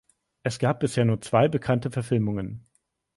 Es 0.41 0.57
gab 0.57 0.79
bisher 0.79 1.05
nur 1.05 1.21
zwei 1.21 1.47
bekannte 1.47 1.91
Verfilmungen. 1.91 2.65